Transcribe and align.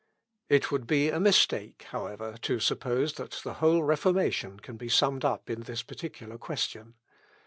It 0.49 0.71
would 0.71 0.87
be 0.87 1.09
a 1.11 1.19
mistake, 1.19 1.85
however, 1.91 2.35
to 2.41 2.59
suppose 2.59 3.13
that 3.13 3.39
the 3.43 3.53
whole 3.61 3.83
Reformation 3.83 4.59
can 4.59 4.75
be 4.75 4.89
summed 4.89 5.23
up 5.23 5.47
in 5.47 5.59
this 5.61 5.83
particular 5.83 6.39
question. 6.39 6.95